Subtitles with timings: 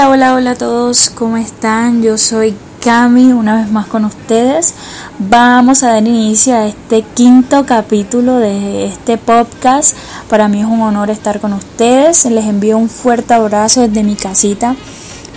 [0.00, 2.02] Hola, hola, hola a todos, ¿cómo están?
[2.02, 4.72] Yo soy Cami, una vez más con ustedes.
[5.18, 9.94] Vamos a dar inicio a este quinto capítulo de este podcast.
[10.30, 12.24] Para mí es un honor estar con ustedes.
[12.24, 14.74] Les envío un fuerte abrazo desde mi casita.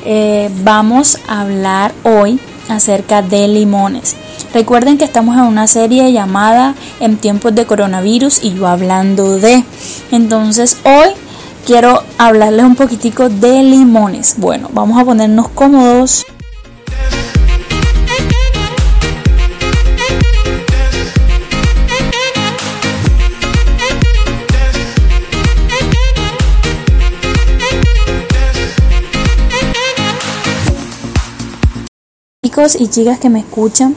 [0.05, 4.15] Eh, vamos a hablar hoy acerca de limones.
[4.53, 9.65] Recuerden que estamos en una serie llamada En tiempos de coronavirus y yo hablando de.
[10.11, 11.09] Entonces hoy
[11.65, 14.35] quiero hablarles un poquitico de limones.
[14.37, 16.25] Bueno, vamos a ponernos cómodos.
[32.43, 33.95] Chicos y chicas que me escuchan,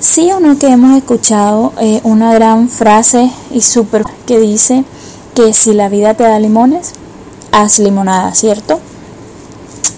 [0.00, 4.84] sí o no que hemos escuchado eh, una gran frase y súper que dice
[5.36, 6.94] que si la vida te da limones,
[7.52, 8.80] haz limonada, ¿cierto?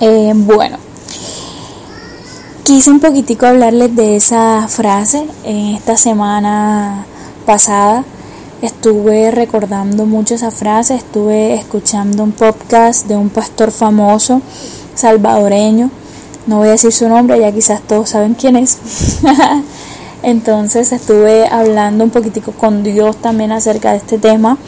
[0.01, 0.79] Eh, bueno,
[2.65, 5.25] quise un poquitico hablarles de esa frase.
[5.45, 7.07] En esta semana
[7.47, 8.05] pasada
[8.63, 14.43] estuve recordando mucho esa frase, estuve escuchando un podcast de un pastor famoso
[14.97, 15.89] salvadoreño.
[16.49, 18.79] No voy a decir su nombre, ya quizás todos saben quién es.
[20.25, 24.59] Entonces estuve hablando un poquitico con Dios también acerca de este tema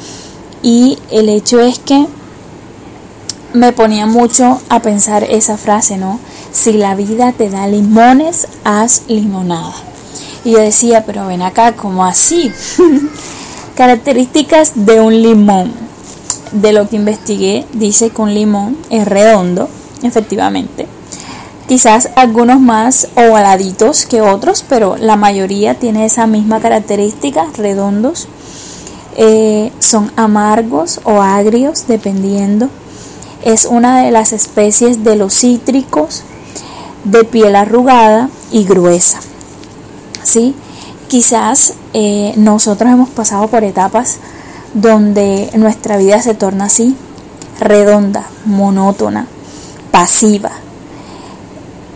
[0.62, 2.06] y el hecho es que
[3.52, 6.20] me ponía mucho a pensar esa frase, ¿no?
[6.52, 9.74] Si la vida te da limones, haz limonada.
[10.44, 12.52] Y yo decía, pero ven acá, ¿cómo así?
[13.74, 15.72] Características de un limón.
[16.52, 19.68] De lo que investigué, dice que un limón es redondo,
[20.02, 20.86] efectivamente.
[21.68, 28.26] Quizás algunos más ovaladitos que otros, pero la mayoría tiene esa misma característica, redondos
[29.16, 32.68] eh, son amargos o agrios dependiendo.
[33.42, 36.22] Es una de las especies de los cítricos
[37.04, 39.20] de piel arrugada y gruesa.
[40.22, 40.54] ¿Sí?
[41.08, 44.18] Quizás eh, nosotros hemos pasado por etapas
[44.74, 46.94] donde nuestra vida se torna así,
[47.58, 49.26] redonda, monótona,
[49.90, 50.52] pasiva,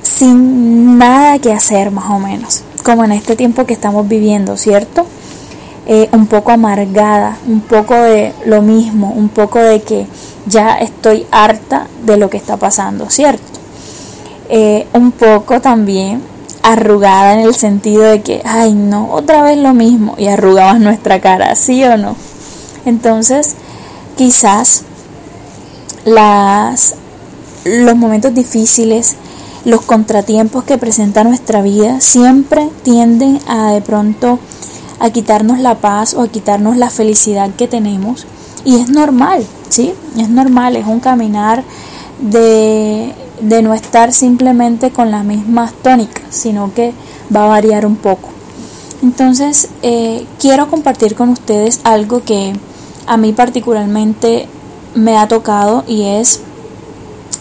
[0.02, 5.06] sin nada que hacer más o menos, como en este tiempo que estamos viviendo, ¿cierto?
[5.86, 10.06] Eh, un poco amargada, un poco de lo mismo, un poco de que
[10.46, 13.44] ya estoy harta de lo que está pasando, ¿cierto?
[14.48, 16.22] Eh, un poco también
[16.62, 21.20] arrugada en el sentido de que, ay no, otra vez lo mismo y arrugamos nuestra
[21.20, 22.16] cara, ¿sí o no?
[22.86, 23.54] Entonces,
[24.16, 24.84] quizás
[26.06, 26.94] las,
[27.64, 29.16] los momentos difíciles,
[29.66, 34.38] los contratiempos que presenta nuestra vida siempre tienden a de pronto
[35.04, 38.26] a quitarnos la paz o a quitarnos la felicidad que tenemos.
[38.64, 39.92] Y es normal, ¿sí?
[40.18, 41.62] Es normal, es un caminar
[42.20, 43.12] de,
[43.42, 46.94] de no estar simplemente con las mismas tónicas, sino que
[47.34, 48.30] va a variar un poco.
[49.02, 52.54] Entonces, eh, quiero compartir con ustedes algo que
[53.06, 54.48] a mí particularmente
[54.94, 56.40] me ha tocado y es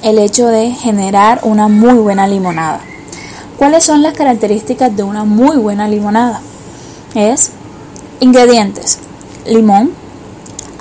[0.02, 2.81] el hecho de generar una muy buena limonada.
[3.57, 6.41] ¿Cuáles son las características de una muy buena limonada?
[7.16, 7.51] Es
[8.19, 9.00] ingredientes,
[9.46, 9.91] limón,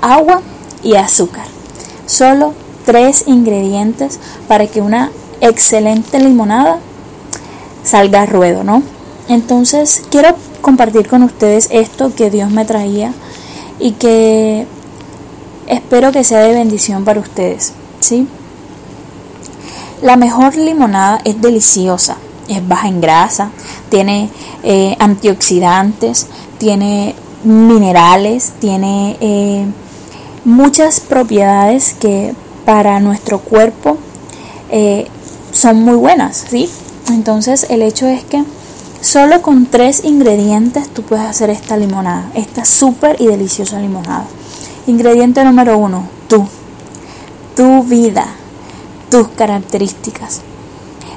[0.01, 0.41] agua
[0.83, 1.45] y azúcar.
[2.05, 2.53] Solo
[2.85, 5.11] tres ingredientes para que una
[5.41, 6.79] excelente limonada
[7.83, 8.83] salga a ruedo, ¿no?
[9.27, 13.13] Entonces quiero compartir con ustedes esto que Dios me traía
[13.79, 14.65] y que
[15.67, 18.27] espero que sea de bendición para ustedes, ¿sí?
[20.01, 22.17] La mejor limonada es deliciosa,
[22.47, 23.51] es baja en grasa,
[23.93, 24.27] tiene
[24.63, 26.25] eh, antioxidantes,
[26.57, 29.67] tiene minerales, tiene eh,
[30.45, 32.33] muchas propiedades que
[32.65, 33.99] para nuestro cuerpo
[34.71, 35.05] eh,
[35.51, 36.71] son muy buenas, ¿sí?
[37.09, 38.43] Entonces el hecho es que
[38.99, 44.25] solo con tres ingredientes tú puedes hacer esta limonada, esta súper y deliciosa limonada.
[44.87, 46.47] Ingrediente número uno, tú,
[47.55, 48.25] tu vida,
[49.11, 50.41] tus características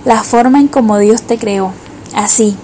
[0.06, 1.72] la forma en como Dios te creó,
[2.14, 2.56] así,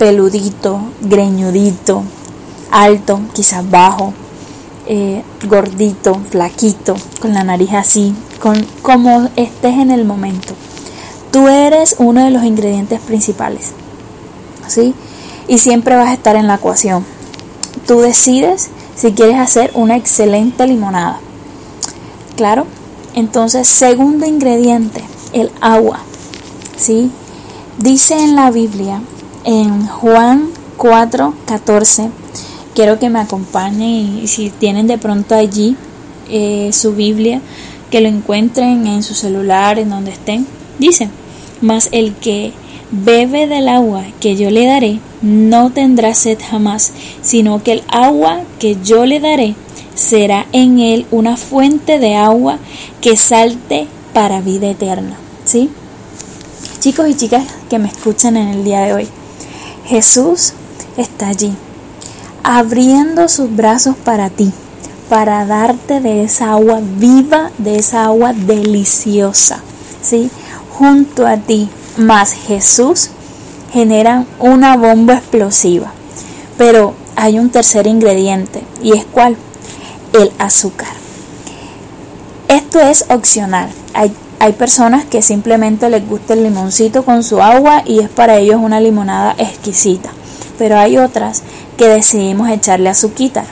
[0.00, 2.02] peludito, greñudito,
[2.70, 4.14] alto, quizás bajo,
[4.86, 10.54] eh, gordito, flaquito, con la nariz así, con como estés en el momento.
[11.30, 13.72] Tú eres uno de los ingredientes principales,
[14.66, 14.94] ¿sí?
[15.48, 17.04] Y siempre vas a estar en la ecuación.
[17.86, 21.20] Tú decides si quieres hacer una excelente limonada.
[22.36, 22.66] ¿Claro?
[23.14, 25.04] Entonces, segundo ingrediente,
[25.34, 26.00] el agua.
[26.78, 27.10] ¿sí?
[27.76, 29.02] Dice en la Biblia,
[29.44, 32.10] en Juan 4, 14,
[32.74, 35.76] quiero que me acompañen y si tienen de pronto allí
[36.28, 37.40] eh, su Biblia,
[37.90, 40.46] que lo encuentren en su celular, en donde estén.
[40.78, 41.08] Dice,
[41.60, 42.52] mas el que
[42.90, 46.92] bebe del agua que yo le daré, no tendrá sed jamás,
[47.22, 49.54] sino que el agua que yo le daré
[49.94, 52.58] será en él una fuente de agua
[53.00, 55.16] que salte para vida eterna.
[55.44, 55.70] ¿Sí?
[56.78, 59.08] Chicos y chicas que me escuchan en el día de hoy,
[59.90, 60.52] Jesús
[60.96, 61.52] está allí,
[62.44, 64.52] abriendo sus brazos para ti,
[65.08, 69.58] para darte de esa agua viva, de esa agua deliciosa,
[70.00, 70.30] ¿sí?
[70.78, 73.10] Junto a ti, más Jesús
[73.72, 75.92] generan una bomba explosiva.
[76.56, 79.36] Pero hay un tercer ingrediente, ¿y es cuál?
[80.12, 80.92] El azúcar.
[82.46, 83.70] Esto es opcional.
[83.92, 88.38] Hay hay personas que simplemente les gusta el limoncito con su agua y es para
[88.38, 90.08] ellos una limonada exquisita.
[90.58, 91.42] Pero hay otras
[91.76, 93.44] que decidimos echarle azuquita.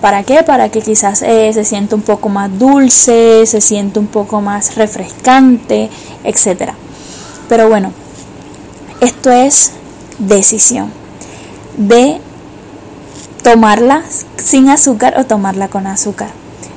[0.00, 0.42] ¿Para qué?
[0.42, 4.74] Para que quizás eh, se sienta un poco más dulce, se sienta un poco más
[4.74, 5.88] refrescante,
[6.24, 6.72] etc.
[7.48, 7.92] Pero bueno,
[9.00, 9.70] esto es
[10.18, 10.90] decisión
[11.76, 12.20] de
[13.44, 14.02] tomarla
[14.38, 16.30] sin azúcar o tomarla con azúcar.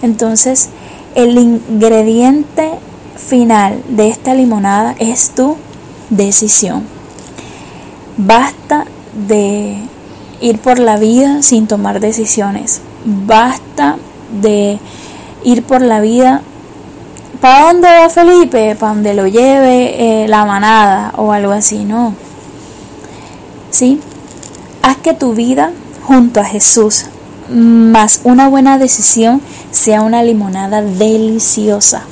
[0.04, 0.70] Entonces,
[1.16, 2.70] el ingrediente
[3.16, 5.58] final de esta limonada es tu
[6.10, 6.84] decisión.
[8.18, 8.86] Basta
[9.28, 9.78] de
[10.42, 12.82] ir por la vida sin tomar decisiones.
[13.06, 13.98] Basta
[14.42, 14.80] de
[15.44, 16.42] ir por la vida.
[17.42, 18.76] ¿Para dónde va Felipe?
[18.76, 22.14] Para donde lo lleve eh, la manada o algo así, no.
[23.70, 24.00] ¿Sí?
[24.82, 25.72] Haz que tu vida
[26.04, 27.06] junto a Jesús
[27.50, 29.42] más una buena decisión
[29.72, 32.04] sea una limonada deliciosa.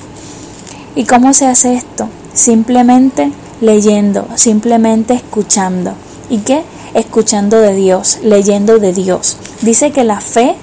[0.95, 2.07] ¿Y cómo se hace esto?
[2.33, 3.31] Simplemente
[3.61, 5.93] leyendo, simplemente escuchando.
[6.29, 6.63] ¿Y qué?
[6.93, 9.37] Escuchando de Dios, leyendo de Dios.
[9.61, 10.55] Dice que la fe,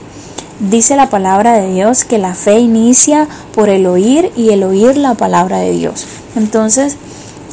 [0.61, 4.97] dice la palabra de Dios, que la fe inicia por el oír y el oír
[4.97, 6.07] la palabra de Dios.
[6.37, 6.97] Entonces,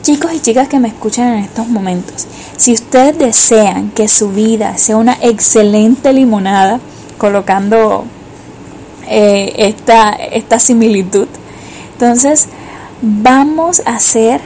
[0.04, 2.28] chicos y chicas que me escuchan en estos momentos,
[2.58, 6.80] si ustedes desean que su vida sea una excelente limonada,
[7.18, 8.06] colocando
[9.08, 11.28] eh, esta, esta similitud,
[11.94, 12.50] entonces
[13.02, 14.42] vamos a hacer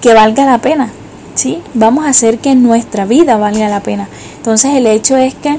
[0.00, 0.90] que valga la pena,
[1.34, 1.62] ¿sí?
[1.74, 4.08] Vamos a hacer que nuestra vida valga la pena.
[4.36, 5.58] Entonces el hecho es que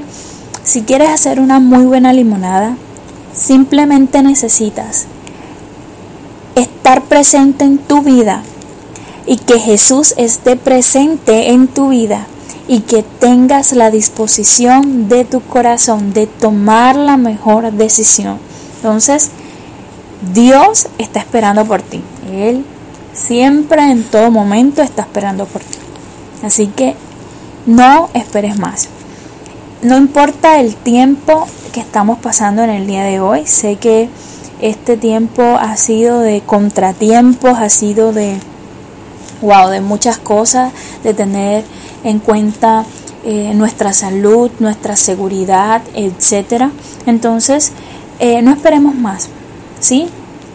[0.62, 2.76] si quieres hacer una muy buena limonada,
[3.34, 5.06] simplemente necesitas
[6.54, 8.42] estar presente en tu vida
[9.26, 12.26] y que Jesús esté presente en tu vida
[12.66, 18.38] y que tengas la disposición de tu corazón de tomar la mejor decisión.
[18.76, 19.30] Entonces,
[20.34, 22.02] Dios está esperando por ti.
[22.32, 22.64] Él
[23.12, 25.78] siempre, en todo momento, está esperando por ti.
[26.42, 26.94] Así que
[27.66, 28.88] no esperes más.
[29.82, 34.08] No importa el tiempo que estamos pasando en el día de hoy, sé que
[34.60, 38.38] este tiempo ha sido de contratiempos, ha sido de,
[39.40, 40.72] wow, de muchas cosas,
[41.04, 41.64] de tener
[42.02, 42.84] en cuenta
[43.24, 46.70] eh, nuestra salud, nuestra seguridad, etcétera.
[47.06, 47.72] Entonces,
[48.18, 49.28] eh, no esperemos más,
[49.78, 50.08] ¿sí?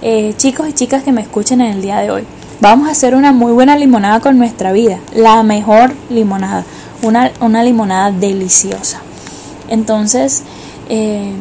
[0.05, 2.23] Eh, chicos y chicas que me escuchen en el día de hoy.
[2.59, 6.65] Vamos a hacer una muy buena limonada con nuestra vida, la mejor limonada,
[7.01, 8.99] una, una limonada deliciosa.
[9.69, 10.43] Entonces,
[10.89, 11.31] eh,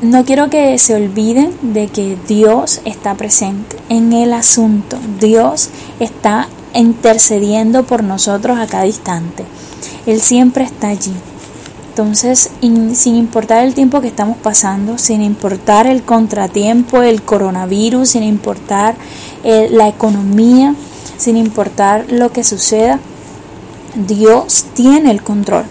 [0.00, 4.98] no quiero que se olviden de que Dios está presente en el asunto.
[5.20, 8.84] Dios está intercediendo por nosotros a cada.
[10.06, 11.14] Él siempre está allí.
[11.92, 18.22] Entonces, sin importar el tiempo que estamos pasando, sin importar el contratiempo, el coronavirus, sin
[18.22, 18.94] importar
[19.44, 20.74] eh, la economía,
[21.18, 22.98] sin importar lo que suceda,
[23.94, 25.64] Dios tiene el control.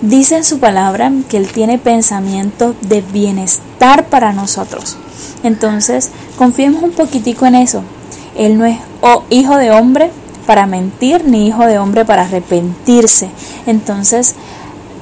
[0.00, 4.96] Dice en su palabra que Él tiene pensamientos de bienestar para nosotros.
[5.42, 7.82] Entonces, confiemos un poquitico en eso.
[8.34, 8.78] Él no es
[9.28, 10.10] hijo de hombre
[10.46, 13.28] para mentir, ni hijo de hombre para arrepentirse.
[13.66, 14.34] Entonces,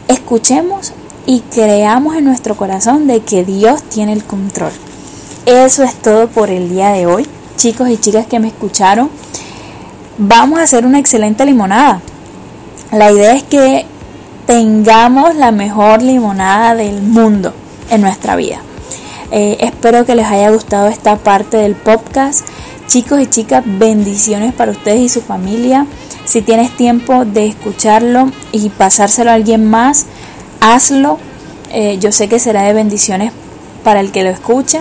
[0.08, 0.92] escuchemos
[1.26, 4.72] y creamos en nuestro corazón de que Dios tiene el control.
[5.46, 7.26] Eso es todo por el día de hoy.
[7.56, 9.10] Chicos y chicas que me escucharon,
[10.16, 12.00] vamos a hacer una excelente limonada.
[12.92, 13.84] La idea es que
[14.46, 17.52] tengamos la mejor limonada del mundo
[17.90, 18.62] en nuestra vida.
[19.30, 22.46] Eh, espero que les haya gustado esta parte del podcast.
[22.86, 25.86] Chicos y chicas, bendiciones para ustedes y su familia.
[26.28, 30.04] Si tienes tiempo de escucharlo y pasárselo a alguien más,
[30.60, 31.18] hazlo.
[31.72, 33.32] Eh, yo sé que será de bendiciones
[33.82, 34.80] para el que lo escuche.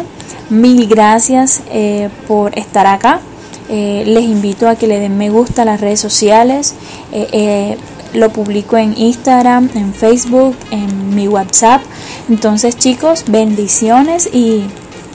[0.50, 3.22] Mil gracias eh, por estar acá.
[3.70, 6.76] Eh, les invito a que le den me gusta a las redes sociales.
[8.14, 11.82] lo publico en Instagram, en Facebook, en mi WhatsApp.
[12.28, 14.66] Entonces chicos, bendiciones y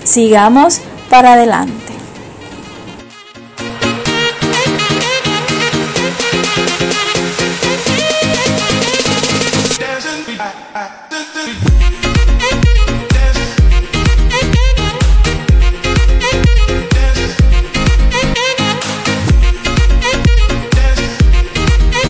[0.05, 1.92] sigamos para adelante.